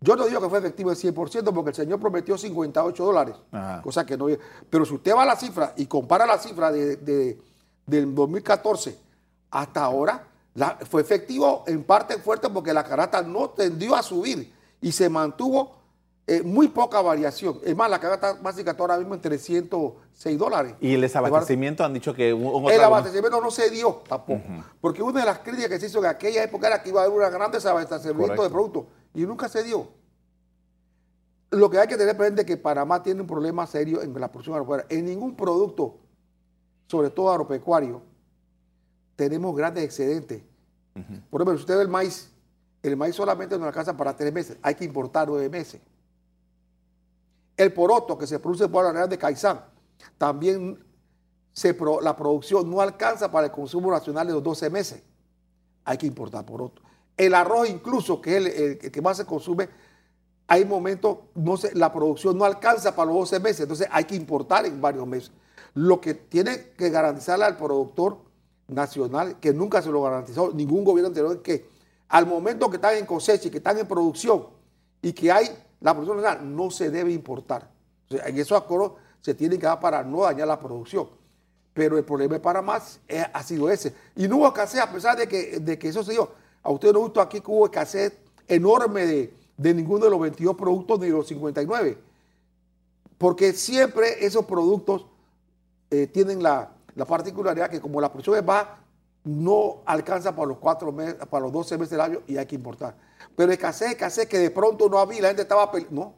Yo 0.00 0.14
no 0.14 0.26
digo 0.26 0.40
que 0.40 0.48
fue 0.48 0.58
efectivo 0.60 0.90
el 0.92 0.96
100% 0.96 1.52
porque 1.52 1.70
el 1.70 1.76
señor 1.76 1.98
prometió 1.98 2.38
58 2.38 3.04
dólares, 3.04 3.34
cosa 3.82 4.06
que 4.06 4.16
no... 4.16 4.26
Pero 4.70 4.84
si 4.84 4.94
usted 4.94 5.14
va 5.14 5.24
a 5.24 5.26
la 5.26 5.36
cifra 5.36 5.74
y 5.76 5.86
compara 5.86 6.24
la 6.24 6.38
cifra 6.38 6.70
de, 6.70 7.36
del 7.84 8.14
2014 8.14 8.96
hasta 9.50 9.82
ahora, 9.82 10.28
fue 10.88 11.02
efectivo 11.02 11.64
en 11.66 11.82
parte 11.82 12.18
fuerte 12.18 12.48
porque 12.48 12.72
la 12.72 12.84
carata 12.84 13.22
no 13.22 13.50
tendió 13.50 13.96
a 13.96 14.02
subir 14.02 14.52
y 14.80 14.92
se 14.92 15.08
mantuvo 15.08 15.77
eh, 16.30 16.42
muy 16.42 16.68
poca 16.68 17.00
variación. 17.00 17.58
Es 17.64 17.74
más, 17.74 17.88
la 17.90 17.98
carata 17.98 18.34
básica 18.34 18.72
está 18.72 18.82
ahora 18.82 18.98
mismo 18.98 19.14
en 19.14 19.22
306 19.22 20.38
dólares. 20.38 20.74
¿Y 20.78 20.92
el 20.92 21.00
desabastecimiento 21.00 21.82
han 21.82 21.94
dicho 21.94 22.12
que... 22.12 22.28
el 22.28 22.80
abastecimiento 22.82 23.40
no 23.40 23.50
se 23.50 23.70
dio 23.70 24.02
tampoco. 24.06 24.42
Porque 24.78 25.02
una 25.02 25.20
de 25.20 25.24
las 25.24 25.38
críticas 25.38 25.70
que 25.70 25.80
se 25.80 25.86
hizo 25.86 26.00
en 26.00 26.04
aquella 26.04 26.44
época 26.44 26.66
era 26.66 26.82
que 26.82 26.90
iba 26.90 27.00
a 27.00 27.04
haber 27.06 27.18
un 27.18 27.32
gran 27.32 27.50
desabastecimiento 27.50 28.42
de 28.42 28.50
productos 28.50 28.84
y 29.14 29.22
nunca 29.22 29.48
se 29.48 29.64
dio. 29.64 29.88
Lo 31.50 31.70
que 31.70 31.78
hay 31.78 31.88
que 31.88 31.96
tener 31.96 32.14
presente 32.14 32.42
es 32.42 32.46
que 32.46 32.58
Panamá 32.58 33.02
tiene 33.02 33.22
un 33.22 33.26
problema 33.26 33.66
serio 33.66 34.02
en 34.02 34.12
la 34.20 34.28
producción 34.28 34.54
agropecuaria. 34.54 34.84
En 34.90 35.06
ningún 35.06 35.34
producto, 35.34 35.96
sobre 36.88 37.08
todo 37.08 37.30
agropecuario, 37.30 38.02
tenemos 39.16 39.56
grandes 39.56 39.82
excedentes. 39.82 40.42
Por 41.30 41.40
ejemplo, 41.40 41.56
si 41.56 41.60
usted 41.60 41.76
ve 41.76 41.82
el 41.84 41.88
maíz, 41.88 42.30
el 42.82 42.98
maíz 42.98 43.16
solamente 43.16 43.56
nos 43.56 43.66
alcanza 43.66 43.96
para 43.96 44.14
tres 44.14 44.30
meses, 44.30 44.58
hay 44.60 44.74
que 44.74 44.84
importar 44.84 45.26
nueve 45.26 45.48
meses. 45.48 45.80
El 47.58 47.72
poroto 47.74 48.16
que 48.16 48.26
se 48.26 48.38
produce 48.38 48.68
por 48.68 48.84
la 48.84 48.92
real 48.92 49.08
de 49.08 49.18
Caizán, 49.18 49.62
también 50.16 50.82
se 51.52 51.76
la 52.02 52.16
producción 52.16 52.70
no 52.70 52.80
alcanza 52.80 53.30
para 53.30 53.46
el 53.48 53.52
consumo 53.52 53.90
nacional 53.90 54.26
de 54.28 54.32
los 54.32 54.42
12 54.44 54.70
meses. 54.70 55.02
Hay 55.84 55.98
que 55.98 56.06
importar 56.06 56.46
por 56.46 56.62
otro. 56.62 56.84
El 57.16 57.34
arroz 57.34 57.68
incluso, 57.68 58.20
que 58.20 58.36
es 58.36 58.46
el, 58.46 58.78
que 58.92 59.02
más 59.02 59.16
se 59.16 59.24
consume, 59.26 59.68
hay 60.46 60.64
momentos, 60.64 61.18
no 61.34 61.56
se- 61.56 61.74
la 61.74 61.92
producción 61.92 62.38
no 62.38 62.44
alcanza 62.44 62.94
para 62.94 63.10
los 63.10 63.18
12 63.30 63.40
meses, 63.40 63.60
entonces 63.62 63.88
hay 63.90 64.04
que 64.04 64.14
importar 64.14 64.64
en 64.64 64.80
varios 64.80 65.06
meses. 65.06 65.32
Lo 65.74 66.00
que 66.00 66.14
tiene 66.14 66.70
que 66.78 66.90
garantizarle 66.90 67.44
al 67.44 67.56
productor 67.56 68.18
nacional, 68.68 69.40
que 69.40 69.52
nunca 69.52 69.82
se 69.82 69.90
lo 69.90 70.00
garantizó 70.02 70.52
ningún 70.54 70.84
gobierno 70.84 71.08
anterior, 71.08 71.32
es 71.36 71.42
que 71.42 71.68
al 72.08 72.24
momento 72.26 72.70
que 72.70 72.76
están 72.76 72.94
en 72.96 73.04
cosecha 73.04 73.48
y 73.48 73.50
que 73.50 73.58
están 73.58 73.78
en 73.78 73.88
producción 73.88 74.46
y 75.02 75.12
que 75.12 75.32
hay 75.32 75.48
la 75.80 75.92
producción 75.94 76.20
nacional, 76.22 76.56
no 76.56 76.70
se 76.70 76.90
debe 76.90 77.12
importar. 77.12 77.68
O 78.10 78.14
en 78.14 78.38
esos 78.38 78.60
acuerdos 78.60 78.92
se 79.20 79.34
tienen 79.34 79.58
que 79.60 79.66
dar 79.66 79.80
para 79.80 80.02
no 80.02 80.22
dañar 80.22 80.48
la 80.48 80.58
producción. 80.58 81.08
Pero 81.74 81.96
el 81.98 82.04
problema 82.04 82.34
de 82.34 82.40
Panamá 82.40 82.78
es- 83.06 83.26
ha 83.32 83.42
sido 83.42 83.70
ese. 83.70 83.94
Y 84.16 84.26
no 84.26 84.36
hubo 84.38 84.46
escasez, 84.48 84.80
a 84.80 84.90
pesar 84.90 85.16
de 85.16 85.28
que, 85.28 85.60
de 85.60 85.78
que 85.78 85.88
eso 85.88 86.02
se 86.02 86.12
dio. 86.12 86.30
A 86.62 86.70
usted 86.70 86.92
no 86.92 87.00
gustó 87.00 87.20
aquí 87.20 87.40
que 87.40 87.50
hubo 87.50 87.66
escasez 87.66 88.12
enorme 88.48 89.06
de, 89.06 89.34
de 89.56 89.74
ninguno 89.74 90.04
de 90.06 90.10
los 90.10 90.20
22 90.20 90.56
productos 90.56 90.98
ni 91.00 91.06
de 91.06 91.12
los 91.12 91.26
59. 91.28 91.98
Porque 93.16 93.52
siempre 93.52 94.24
esos 94.24 94.44
productos 94.44 95.06
eh, 95.90 96.06
tienen 96.06 96.42
la, 96.42 96.70
la 96.94 97.04
particularidad 97.04 97.70
que 97.70 97.80
como 97.80 98.00
la 98.00 98.08
producción 98.10 98.36
es 98.36 98.44
baja, 98.44 98.76
no 99.24 99.78
alcanza 99.84 100.34
para 100.34 100.48
los 100.48 100.58
cuatro 100.58 100.92
meses, 100.92 101.16
para 101.28 101.44
los 101.44 101.52
12 101.52 101.76
meses 101.76 101.90
del 101.90 102.00
año 102.00 102.20
y 102.26 102.36
hay 102.36 102.46
que 102.46 102.54
importar. 102.54 102.94
Pero 103.36 103.52
escasez, 103.52 103.90
escasez 103.90 104.26
que 104.28 104.38
de 104.38 104.50
pronto 104.50 104.88
no 104.88 104.98
había, 104.98 105.22
la 105.22 105.28
gente 105.28 105.42
estaba 105.42 105.70
No, 105.90 106.14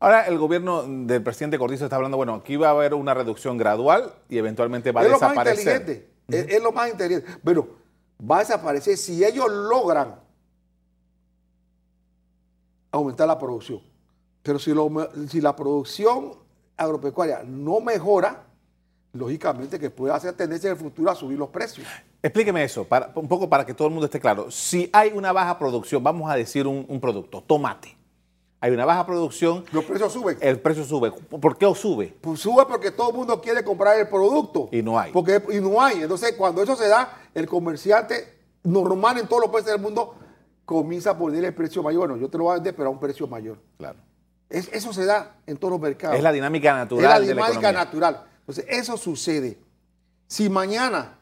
Ahora 0.00 0.26
el 0.26 0.38
gobierno 0.38 0.84
del 0.84 1.22
presidente 1.22 1.58
Cortizo 1.58 1.84
está 1.84 1.96
hablando, 1.96 2.16
bueno, 2.16 2.34
aquí 2.34 2.56
va 2.56 2.68
a 2.68 2.70
haber 2.70 2.94
una 2.94 3.14
reducción 3.14 3.58
gradual 3.58 4.14
y 4.28 4.38
eventualmente 4.38 4.92
va 4.92 5.00
a 5.00 5.04
es 5.04 5.10
lo 5.10 5.18
más 5.18 5.30
desaparecer. 5.30 5.80
inteligente. 5.80 6.10
es, 6.28 6.46
es 6.48 6.62
lo 6.62 6.70
más 6.70 6.90
inteligente. 6.90 7.28
Pero 7.42 7.68
va 8.30 8.36
a 8.36 8.38
desaparecer 8.40 8.96
si 8.96 9.24
ellos 9.24 9.50
logran 9.50 10.20
aumentar 12.92 13.26
la 13.26 13.38
producción. 13.38 13.80
Pero 14.42 14.58
si, 14.60 14.72
lo 14.72 14.88
si 15.28 15.40
la 15.40 15.56
producción 15.56 16.34
agropecuaria 16.76 17.42
no 17.44 17.80
mejora, 17.80 18.44
lógicamente 19.12 19.80
que 19.80 19.90
puede 19.90 20.14
hacer 20.14 20.32
tendencia 20.34 20.68
en 20.68 20.76
el 20.76 20.82
futuro 20.82 21.10
a 21.10 21.14
subir 21.16 21.38
los 21.38 21.48
precios. 21.48 21.86
Explíqueme 22.22 22.64
eso, 22.64 22.84
para- 22.84 23.12
un 23.14 23.28
poco 23.28 23.48
para 23.48 23.64
que 23.64 23.74
todo 23.74 23.86
el 23.88 23.94
mundo 23.94 24.06
esté 24.06 24.18
claro. 24.20 24.50
Si 24.50 24.90
hay 24.92 25.12
una 25.14 25.32
baja 25.32 25.58
producción, 25.58 26.02
vamos 26.02 26.30
a 26.30 26.34
decir 26.34 26.66
un, 26.66 26.84
un 26.88 27.00
producto, 27.00 27.42
tomate. 27.46 27.96
Hay 28.60 28.72
una 28.72 28.84
baja 28.84 29.06
producción, 29.06 29.64
Los 29.70 29.84
precios 29.84 30.12
suben. 30.12 30.36
el 30.40 30.58
precio 30.60 30.84
sube. 30.84 31.12
¿Por 31.12 31.56
qué 31.56 31.72
sube? 31.76 32.16
Pues 32.20 32.40
sube 32.40 32.66
porque 32.66 32.90
todo 32.90 33.10
el 33.10 33.16
mundo 33.16 33.40
quiere 33.40 33.62
comprar 33.62 33.96
el 34.00 34.08
producto. 34.08 34.68
Y 34.72 34.82
no 34.82 34.98
hay. 34.98 35.12
Porque, 35.12 35.40
y 35.52 35.60
no 35.60 35.80
hay. 35.80 36.02
Entonces, 36.02 36.32
cuando 36.36 36.60
eso 36.60 36.74
se 36.74 36.88
da, 36.88 37.20
el 37.34 37.46
comerciante 37.46 38.36
normal 38.64 39.18
en 39.18 39.28
todos 39.28 39.42
los 39.42 39.50
países 39.52 39.70
del 39.70 39.80
mundo 39.80 40.16
comienza 40.64 41.10
a 41.10 41.18
poner 41.18 41.44
el 41.44 41.54
precio 41.54 41.84
mayor. 41.84 42.08
Bueno, 42.08 42.16
yo 42.16 42.28
te 42.28 42.36
lo 42.36 42.44
voy 42.44 42.50
a 42.50 42.54
vender, 42.54 42.74
pero 42.74 42.88
a 42.88 42.90
un 42.90 42.98
precio 42.98 43.28
mayor. 43.28 43.58
Claro. 43.78 44.00
Es- 44.50 44.68
eso 44.72 44.92
se 44.92 45.04
da 45.04 45.36
en 45.46 45.56
todos 45.56 45.70
los 45.70 45.80
mercados. 45.80 46.16
Es 46.16 46.22
la 46.24 46.32
dinámica 46.32 46.74
natural 46.74 47.04
Es 47.04 47.08
la 47.10 47.20
de 47.20 47.34
la 47.34 47.46
dinámica 47.46 47.70
natural. 47.72 48.24
Entonces, 48.40 48.64
eso 48.68 48.96
sucede. 48.96 49.56
Si 50.26 50.48
mañana 50.50 51.16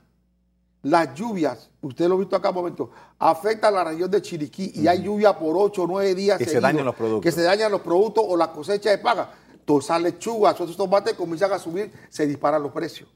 las 0.87 1.15
lluvias, 1.15 1.69
usted 1.81 2.07
lo 2.09 2.15
ha 2.15 2.19
visto 2.19 2.37
acá 2.37 2.51
un 2.51 2.55
momento, 2.55 2.91
afectan 3.19 3.75
a 3.75 3.79
la 3.79 3.91
región 3.91 4.09
de 4.09 4.23
Chiriquí 4.23 4.71
y 4.75 4.87
hay 4.87 5.03
lluvia 5.03 5.37
por 5.37 5.57
8 5.57 5.83
o 5.83 5.87
9 5.89 6.15
días 6.15 6.39
Que 6.39 6.47
se 6.47 6.61
dañan 6.61 6.85
los 6.85 6.95
productos. 6.95 7.23
Que 7.23 7.33
se 7.33 7.43
dañan 7.43 7.73
los 7.73 7.81
productos 7.81 8.25
o 8.27 8.37
la 8.37 8.53
cosecha 8.53 8.91
de 8.91 8.99
paga. 8.99 9.33
Todas 9.65 9.87
esas 9.87 10.01
lechugas, 10.01 10.55
todos 10.55 10.71
esos 10.71 10.77
tomates 10.77 11.15
comienzan 11.15 11.53
a 11.53 11.59
subir, 11.59 11.93
se 12.09 12.25
disparan 12.25 12.63
los 12.63 12.71
precios. 12.71 13.09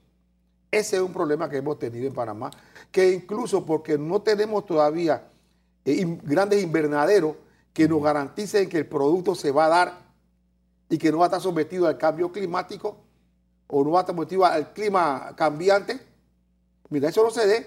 Ese 0.69 0.97
es 0.97 1.03
un 1.03 1.13
problema 1.13 1.49
que 1.49 1.59
hemos 1.59 1.79
tenido 1.79 2.09
en 2.09 2.13
Panamá, 2.13 2.51
que 2.91 3.13
incluso 3.13 3.65
porque 3.65 3.97
no 3.97 4.21
tenemos 4.21 4.67
todavía 4.67 5.29
eh, 5.85 6.19
grandes 6.25 6.63
invernaderos 6.63 7.37
que 7.73 7.87
nos 7.87 8.03
garanticen 8.03 8.69
que 8.69 8.79
el 8.79 8.87
producto 8.87 9.37
se 9.37 9.53
va 9.53 9.67
a 9.67 9.69
dar 9.69 9.99
y 10.89 10.99
que 10.99 11.13
no 11.13 11.19
va 11.19 11.27
a 11.27 11.29
estar 11.29 11.41
sometido 11.41 11.87
al 11.87 11.97
cambio 11.97 12.33
climático 12.33 12.97
o 13.69 13.85
no 13.85 13.93
va 13.93 14.01
a 14.01 14.03
estar 14.03 14.17
sometido 14.17 14.45
al 14.45 14.73
clima 14.73 15.33
cambiante. 15.37 16.10
Mira, 16.91 17.09
eso 17.09 17.23
no 17.23 17.31
se 17.31 17.47
dé, 17.47 17.67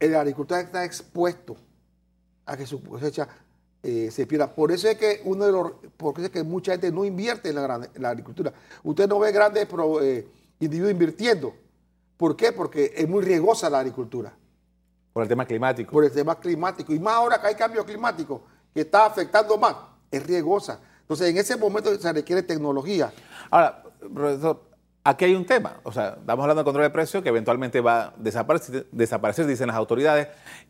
el 0.00 0.14
agricultor 0.14 0.60
está 0.60 0.84
expuesto 0.84 1.56
a 2.46 2.56
que 2.56 2.66
su 2.66 2.82
cosecha 2.82 3.28
eh, 3.82 4.10
se 4.10 4.26
pierda. 4.26 4.54
Por 4.54 4.70
eso 4.72 4.88
es 4.88 4.96
que 4.96 5.20
uno 5.24 5.44
de 5.46 5.52
los, 5.52 5.72
por 5.96 6.14
eso 6.16 6.26
es 6.26 6.30
que 6.30 6.42
mucha 6.42 6.72
gente 6.72 6.90
no 6.92 7.04
invierte 7.04 7.48
en 7.50 7.54
la, 7.56 7.62
gran- 7.62 7.88
en 7.94 8.02
la 8.02 8.10
agricultura. 8.10 8.52
Usted 8.84 9.08
no 9.08 9.18
ve 9.18 9.32
grandes 9.32 9.66
pro- 9.66 10.00
eh, 10.02 10.26
individuos 10.60 10.92
invirtiendo. 10.92 11.54
¿Por 12.16 12.36
qué? 12.36 12.52
Porque 12.52 12.92
es 12.96 13.08
muy 13.08 13.22
riesgosa 13.22 13.68
la 13.68 13.80
agricultura 13.80 14.32
Por 15.12 15.22
el 15.24 15.28
tema 15.28 15.44
climático. 15.44 15.90
por 15.92 16.04
el 16.04 16.12
tema 16.12 16.38
climático. 16.40 16.92
Y 16.94 16.98
más 17.00 17.14
ahora 17.14 17.40
que 17.40 17.48
hay 17.48 17.54
cambio 17.54 17.84
climático 17.84 18.42
que 18.72 18.80
está 18.82 19.06
afectando 19.06 19.58
más, 19.58 19.74
es 20.10 20.24
riesgosa. 20.26 20.80
Entonces, 21.00 21.28
en 21.30 21.36
ese 21.38 21.56
momento 21.56 21.94
se 21.98 22.12
requiere 22.12 22.42
tecnología. 22.42 23.12
Ahora, 23.50 23.82
profesor, 24.12 24.62
aquí 25.08 25.24
hay 25.24 25.34
un 25.34 25.44
tema. 25.46 25.76
O 25.84 25.92
sea, 25.92 26.16
estamos 26.18 26.42
hablando 26.42 26.62
de 26.62 26.64
control 26.64 26.84
de 26.84 26.90
precios 26.90 27.22
que 27.22 27.28
eventualmente 27.28 27.80
va 27.80 28.02
a 28.02 28.12
desaparecer, 28.16 28.86
desaparecer, 28.92 29.46
dicen 29.46 29.68
las 29.68 29.76
autoridades. 29.76 30.28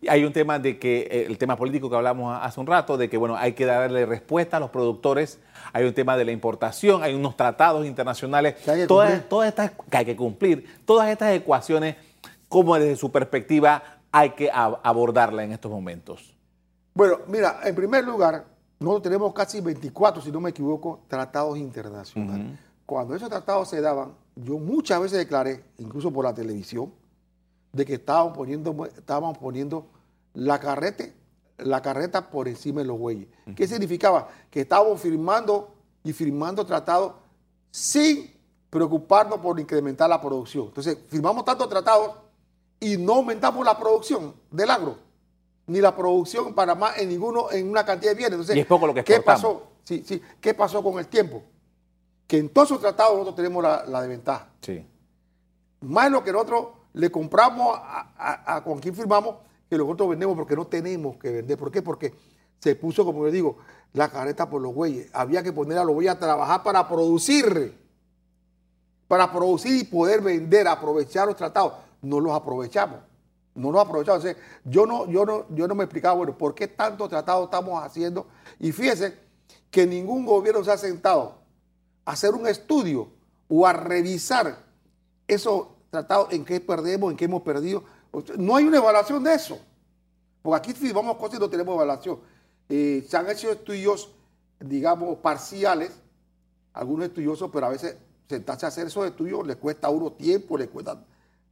Hay 0.09 0.25
un 0.25 0.33
tema 0.33 0.59
de 0.59 0.79
que, 0.79 1.09
eh, 1.11 1.27
el 1.27 1.39
tema 1.39 1.57
político 1.57 1.89
que 1.89 1.97
hablamos 1.97 2.39
hace 2.41 2.61
un 2.61 2.67
rato, 2.67 2.97
de 2.97 3.09
que, 3.09 3.17
bueno, 3.17 3.37
hay 3.37 3.53
que 3.55 3.65
darle 3.65 4.05
respuesta 4.07 4.59
a 4.59 4.61
los 4.61 4.71
productores. 4.71 5.41
Hay 5.73 5.85
un 5.85 5.95
tema 5.95 6.17
de 6.17 6.25
la 6.25 6.33
importación, 6.33 7.03
hay 7.03 7.15
unos 7.15 7.37
tratados 7.37 7.87
internacionales. 7.87 8.55
Que 8.65 8.71
hay 8.71 8.81
que 8.83 8.87
todas, 8.87 9.09
cumplir. 9.11 9.29
todas 9.29 9.49
estas 9.49 9.71
que 9.91 9.97
hay 9.97 10.05
que 10.05 10.17
cumplir. 10.17 10.77
Todas 10.85 11.09
estas 11.09 11.33
ecuaciones, 11.35 11.97
¿cómo 12.49 12.79
desde 12.79 12.97
su 12.97 13.11
perspectiva 13.11 13.83
hay 14.13 14.31
que 14.31 14.51
ab- 14.53 14.79
abordarla 14.83 15.45
en 15.45 15.53
estos 15.53 15.71
momentos? 15.71 16.35
Bueno, 16.95 17.19
mira, 17.27 17.61
en 17.65 17.75
primer 17.75 18.05
lugar, 18.05 18.45
nosotros 18.79 19.03
tenemos 19.03 19.33
casi 19.35 19.61
24, 19.61 20.23
si 20.23 20.31
no 20.31 20.41
me 20.41 20.51
equivoco, 20.51 21.01
tratados 21.09 21.59
internacionales. 21.59 22.59
Cuando 22.87 23.17
esos 23.17 23.29
tratados 23.29 23.69
se 23.69 23.81
daban, 23.81 24.15
yo 24.37 24.59
muchas 24.59 25.01
veces 25.01 25.19
declaré, 25.19 25.65
incluso 25.79 26.13
por 26.13 26.25
la 26.25 26.33
televisión, 26.33 26.93
de 27.73 27.85
que 27.85 27.95
estaban 27.95 28.33
poniendo, 28.33 28.87
estaban 28.87 29.35
poniendo 29.35 29.87
la 30.35 30.61
carreta, 30.61 31.05
la 31.59 31.83
carreta 31.83 32.31
por 32.31 32.47
encima 32.47 32.81
de 32.81 32.87
los 32.87 32.99
bueyes. 32.99 33.29
¿Qué 33.57 33.67
significaba? 33.67 34.29
Que 34.51 34.61
estábamos 34.61 35.01
firmando 35.01 35.75
y 36.05 36.13
firmando 36.13 36.65
tratados 36.65 37.15
sin 37.71 38.33
preocuparnos 38.71 39.41
por 39.41 39.59
incrementar 39.59 40.09
la 40.09 40.21
producción. 40.21 40.67
Entonces, 40.67 40.97
firmamos 41.09 41.45
tantos 41.45 41.69
tratados 41.69 42.13
y 42.79 42.97
no 42.97 43.15
aumentamos 43.15 43.65
la 43.65 43.77
producción 43.79 44.35
del 44.51 44.71
agro, 44.71 44.97
ni 45.67 45.81
la 45.81 45.97
producción 45.97 46.49
en 46.49 46.55
Panamá 46.55 46.93
en 46.97 47.09
ninguno, 47.09 47.51
en 47.51 47.69
una 47.69 47.85
cantidad 47.85 48.13
de 48.13 48.17
bienes. 48.17 48.35
Entonces, 48.35 48.57
Y 48.57 48.61
es 48.61 48.67
poco 48.67 48.87
lo 48.87 48.95
que 48.95 49.03
¿qué 49.03 49.21
pasó? 49.21 49.63
Sí, 49.83 50.05
sí. 50.07 50.21
¿Qué 50.41 50.55
pasó 50.55 50.83
con 50.83 50.99
el 50.99 51.09
tiempo? 51.09 51.43
Que 52.27 52.39
en 52.39 52.49
todos 52.49 52.69
esos 52.71 52.81
tratados 52.81 53.13
nosotros 53.13 53.37
tenemos 53.37 53.63
la, 53.63 53.85
la 53.87 54.01
desventaja. 54.03 54.49
Sí. 54.61 54.85
Más 55.83 56.11
lo 56.11 56.25
que 56.25 56.33
nosotros 56.33 56.69
le 56.95 57.11
compramos 57.11 57.77
a, 57.79 58.13
a- 58.17 58.57
a 58.57 58.65
con 58.65 58.79
quien 58.79 58.95
firmamos, 58.95 59.37
que 59.71 59.77
nosotros 59.79 60.09
vendemos 60.09 60.37
porque 60.37 60.57
no 60.57 60.67
tenemos 60.67 61.17
que 61.19 61.31
vender. 61.31 61.57
¿Por 61.59 61.71
qué? 61.71 61.83
Porque 61.83 62.15
se 62.59 62.75
puso, 62.75 63.05
como 63.05 63.25
yo 63.27 63.31
digo, 63.33 63.59
la 63.93 64.09
careta 64.09 64.49
por 64.49 64.61
los 64.63 64.75
bueyes. 64.75 65.09
Había 65.13 65.43
que 65.43 65.53
poner 65.53 65.79
a 65.79 65.85
los 65.85 65.95
bueyes 65.95 66.15
a 66.15 66.19
trabajar 66.19 66.63
para 66.63 66.89
producir. 66.89 67.79
Para 69.09 69.31
producir 69.33 69.77
y 69.81 69.85
poder 69.85 70.21
vender, 70.21 70.67
aprovechar 70.67 71.27
los 71.29 71.37
tratados. 71.37 71.75
No 72.03 72.19
los 72.19 72.33
aprovechamos. 72.33 72.99
No 73.55 73.71
los 73.71 73.81
aprovechamos. 73.81 74.19
O 74.21 74.23
sea, 74.23 74.37
yo, 74.65 74.85
no, 74.85 75.07
yo, 75.09 75.25
no, 75.25 75.47
yo 75.51 75.69
no 75.69 75.75
me 75.77 75.85
explicaba, 75.85 76.15
bueno, 76.17 76.37
¿por 76.37 76.55
qué 76.55 76.67
tantos 76.67 77.09
tratados 77.09 77.45
estamos 77.45 77.83
haciendo? 77.83 78.27
Y 78.59 78.73
fíjense 78.73 79.17
que 79.71 79.87
ningún 79.87 80.27
gobierno 80.27 80.65
se 80.65 80.73
ha 80.73 80.77
sentado 80.79 81.37
hacer 82.07 82.33
un 82.35 82.47
estudio 82.47 83.09
o 83.49 83.67
a 83.67 83.73
revisar 83.75 84.59
esos 85.29 85.69
tratados, 85.91 86.33
en 86.33 86.45
qué 86.45 86.61
perdemos, 86.61 87.11
en 87.11 87.17
qué 87.17 87.27
hemos 87.27 87.43
perdido. 87.43 87.85
No 88.39 88.57
hay 88.57 88.65
una 88.65 88.79
evaluación 88.79 89.23
de 89.23 89.35
eso. 89.35 89.59
Porque 90.43 90.59
aquí 90.59 90.73
firmamos 90.73 91.17
cosas 91.19 91.37
y 91.37 91.41
no 91.41 91.51
tenemos 91.51 91.75
evaluación. 91.75 92.19
Eh, 92.69 93.05
se 93.09 93.17
han 93.17 93.29
hecho 93.31 93.51
estudios, 93.51 94.11
digamos, 94.61 95.19
parciales, 95.19 95.91
algunos 96.73 97.07
estudiosos, 97.09 97.51
pero 97.53 97.67
a 97.67 97.71
veces 97.71 97.97
sentarse 98.29 98.67
a 98.67 98.69
hacer 98.69 98.87
esos 98.87 99.07
estudios 99.07 99.47
les 99.47 99.57
cuesta 99.57 99.87
a 99.89 99.91
uno 99.91 100.13
tiempo, 100.13 100.57
les 100.59 100.69
cuesta 100.69 101.01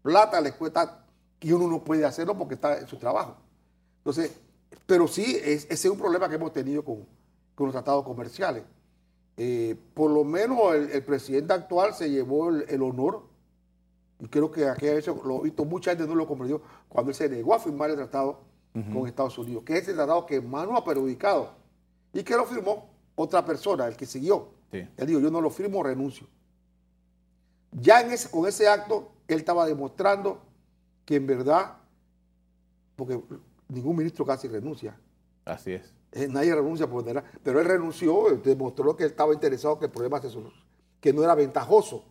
plata, 0.03 0.41
les 0.41 0.55
cuesta 0.55 1.05
y 1.41 1.53
uno 1.53 1.67
no 1.69 1.85
puede 1.85 2.05
hacerlo 2.05 2.37
porque 2.37 2.55
está 2.55 2.79
en 2.79 2.89
su 2.89 2.97
trabajo. 2.97 3.37
Entonces, 3.99 4.33
pero 4.87 5.07
sí, 5.09 5.37
es- 5.43 5.65
ese 5.65 5.75
es 5.75 5.87
un 5.87 5.99
problema 5.99 6.29
que 6.29 6.35
hemos 6.37 6.53
tenido 6.53 6.85
con, 6.85 7.07
con 7.55 7.67
los 7.67 7.73
tratados 7.73 8.05
comerciales. 8.05 8.63
Eh, 9.37 9.77
por 9.95 10.11
lo 10.11 10.23
menos 10.23 10.75
el, 10.75 10.91
el 10.91 11.03
presidente 11.03 11.53
actual 11.53 11.93
se 11.95 12.09
llevó 12.09 12.51
el, 12.51 12.65
el 12.69 12.83
honor, 12.83 13.23
y 14.21 14.29
creo 14.29 14.51
que 14.51 14.69
aquella 14.69 14.95
vez 14.95 15.07
lo 15.07 15.41
he 15.41 15.45
visto, 15.45 15.65
mucha 15.65 15.91
gente 15.91 16.07
no 16.07 16.15
lo 16.15 16.27
comprendió, 16.27 16.63
cuando 16.89 17.11
él 17.11 17.17
se 17.17 17.29
negó 17.29 17.55
a 17.55 17.59
firmar 17.59 17.91
el 17.91 17.97
tratado 17.97 18.41
con 18.93 19.07
Estados 19.07 19.39
Unidos, 19.39 19.63
que 19.65 19.79
es 19.79 19.87
el 19.89 19.95
tratado 19.95 20.27
que 20.27 20.41
más 20.41 20.67
nos 20.67 20.81
ha 20.81 20.85
perjudicado, 20.85 21.53
y 22.13 22.23
que 22.23 22.35
lo 22.37 22.45
firmó 22.45 22.89
otra 23.15 23.45
persona, 23.45 23.87
el 23.87 23.97
que 23.97 24.07
siguió. 24.07 24.49
Sí. 24.73 24.89
Él 24.97 25.07
dijo, 25.07 25.21
yo 25.21 25.31
no 25.31 25.41
lo 25.41 25.51
firmo, 25.51 25.83
renuncio. 25.83 26.27
Ya 27.73 28.01
en 28.01 28.13
ese, 28.13 28.31
con 28.31 28.49
ese 28.49 28.69
acto 28.69 29.13
él 29.29 29.39
estaba 29.39 29.67
demostrando 29.67 30.43
que 31.05 31.17
en 31.17 31.27
verdad, 31.27 31.77
porque 32.97 33.21
ningún 33.69 33.97
ministro 33.97 34.25
casi 34.25 34.49
renuncia, 34.49 34.97
Así 35.45 35.73
es. 35.73 35.93
eh, 36.13 36.29
nadie 36.29 36.55
renuncia 36.55 36.87
por 36.87 37.05
tener- 37.05 37.25
pero 37.43 37.61
él 37.61 37.67
renunció, 37.67 38.37
demostró 38.43 38.97
que 38.97 39.03
él 39.05 39.11
estaba 39.11 39.35
interesado 39.35 39.79
que 39.79 39.87
el 39.87 39.91
problema 39.91 40.21
se 40.21 40.29
solu- 40.29 40.53
que 41.01 41.13
no 41.13 41.23
era 41.25 41.35
ventajoso 41.35 42.05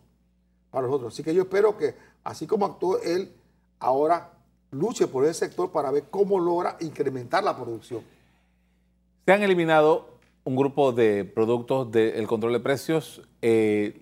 para 0.70 0.86
nosotros. 0.86 1.14
Así 1.14 1.22
que 1.22 1.34
yo 1.34 1.42
espero 1.42 1.76
que, 1.78 1.94
así 2.22 2.46
como 2.46 2.66
actuó 2.66 3.00
él, 3.00 3.32
ahora 3.78 4.30
luche 4.72 5.06
por 5.06 5.24
ese 5.24 5.46
sector 5.46 5.72
para 5.72 5.90
ver 5.90 6.04
cómo 6.10 6.38
logra 6.38 6.76
incrementar 6.80 7.42
la 7.42 7.56
producción. 7.56 8.02
Se 9.24 9.32
han 9.32 9.42
eliminado 9.42 10.18
un 10.44 10.54
grupo 10.56 10.92
de 10.92 11.24
productos 11.24 11.90
del 11.90 12.26
control 12.26 12.52
de 12.52 12.60
precios. 12.60 13.22
eh, 13.40 14.00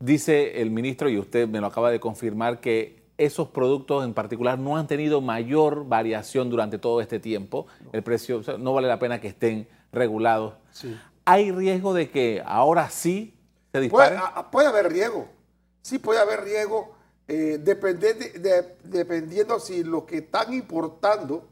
dice 0.00 0.60
el 0.62 0.70
ministro, 0.70 1.08
y 1.08 1.18
usted 1.18 1.46
me 1.48 1.60
lo 1.60 1.66
acaba 1.66 1.90
de 1.90 2.00
confirmar, 2.00 2.60
que 2.60 2.99
esos 3.24 3.48
productos 3.48 4.04
en 4.04 4.14
particular 4.14 4.58
no 4.58 4.76
han 4.76 4.86
tenido 4.86 5.20
mayor 5.20 5.86
variación 5.86 6.48
durante 6.48 6.78
todo 6.78 7.00
este 7.00 7.20
tiempo. 7.20 7.66
El 7.92 8.02
precio, 8.02 8.38
o 8.38 8.42
sea, 8.42 8.56
no 8.56 8.72
vale 8.72 8.88
la 8.88 8.98
pena 8.98 9.20
que 9.20 9.28
estén 9.28 9.68
regulados. 9.92 10.54
Sí. 10.70 10.98
¿Hay 11.26 11.52
riesgo 11.52 11.92
de 11.92 12.10
que 12.10 12.42
ahora 12.44 12.88
sí 12.90 13.34
se 13.72 13.80
dispare? 13.80 14.16
a- 14.16 14.26
a- 14.26 14.50
puede 14.50 14.68
haber 14.68 14.90
riesgo, 14.90 15.28
sí 15.82 15.98
puede 15.98 16.18
haber 16.18 16.42
riesgo, 16.44 16.94
eh, 17.28 17.58
depende- 17.62 18.14
de- 18.14 18.38
de- 18.38 18.76
dependiendo 18.84 19.60
si 19.60 19.84
lo 19.84 20.06
que 20.06 20.18
están 20.18 20.52
importando 20.54 21.46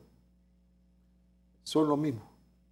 son 1.62 1.88
los 1.88 1.98
mismos. 1.98 2.24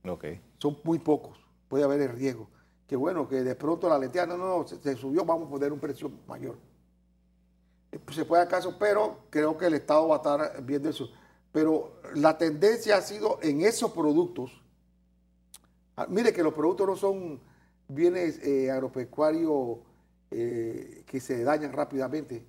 Ok. 0.09 0.25
son 0.59 0.79
muy 0.85 0.99
pocos. 0.99 1.37
Puede 1.69 1.85
haber 1.85 2.01
el 2.01 2.09
riesgo. 2.13 2.49
Que 2.87 2.97
bueno, 2.97 3.29
que 3.29 3.43
de 3.43 3.55
pronto 3.57 3.89
la 3.89 3.99
lenteja, 3.99 4.25
no, 4.27 4.37
no, 4.39 4.59
no, 4.59 4.67
se, 4.67 4.77
se 4.79 4.97
subió, 4.97 5.25
vamos 5.25 5.49
a 5.49 5.51
poner 5.51 5.71
un 5.73 5.79
precio 5.81 6.11
mayor. 6.27 6.57
Se 8.13 8.25
puede 8.25 8.43
acaso, 8.43 8.77
pero 8.79 9.21
creo 9.31 9.57
que 9.57 9.67
el 9.67 9.75
Estado 9.75 10.09
va 10.09 10.17
a 10.17 10.19
estar 10.19 10.65
viendo 10.65 10.89
eso. 10.89 11.09
Pero 11.53 12.01
la 12.15 12.37
tendencia 12.37 12.97
ha 12.97 13.01
sido 13.01 13.39
en 13.43 13.63
esos 13.63 13.93
productos. 13.93 14.53
Ah, 15.97 16.07
mire 16.09 16.33
que 16.33 16.43
los 16.43 16.53
productos 16.53 16.87
no 16.87 16.97
son 16.97 17.41
bienes 17.89 18.39
eh, 18.43 18.71
agropecuarios 18.71 19.79
eh, 20.31 21.05
que 21.07 21.21
se 21.21 21.43
dañan 21.45 21.73
rápidamente, 21.73 22.45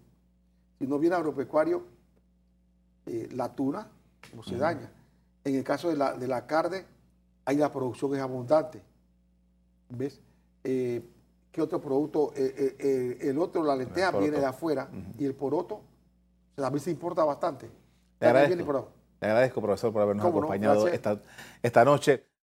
sino 0.79 0.99
bienes 0.99 1.19
agropecuarios, 1.19 1.81
eh, 3.05 3.29
la 3.31 3.55
tuna 3.55 3.89
no 4.35 4.43
se 4.43 4.57
daña. 4.57 4.91
En 5.45 5.55
el 5.55 5.63
caso 5.63 5.89
de 5.89 5.95
la, 5.95 6.13
de 6.17 6.27
la 6.27 6.45
carne, 6.45 6.85
ahí 7.45 7.55
la 7.55 7.71
producción 7.71 8.13
es 8.15 8.21
abundante. 8.21 8.81
¿Ves? 9.89 10.19
¿Qué 11.51 11.61
otro 11.61 11.81
producto? 11.81 12.33
Eh, 12.35 12.53
eh, 12.57 12.75
eh, 12.79 13.29
el 13.29 13.39
otro, 13.39 13.63
la 13.63 13.75
lenteja, 13.75 14.11
poroto. 14.11 14.21
viene 14.21 14.39
de 14.39 14.45
afuera 14.45 14.89
y 15.17 15.25
el 15.25 15.33
poroto 15.33 15.81
también 16.55 16.83
se 16.83 16.91
importa 16.91 17.23
bastante. 17.23 17.67
Viene 18.19 18.29
agradezco. 18.37 18.59
importado. 18.59 18.91
Le 19.21 19.27
agradezco, 19.27 19.61
profesor, 19.61 19.91
por 19.91 20.01
habernos 20.01 20.23
no, 20.23 20.29
acompañado 20.29 20.83
gracias. 20.83 20.93
esta, 20.93 21.21
esta 21.61 21.85
noche. 21.85 22.27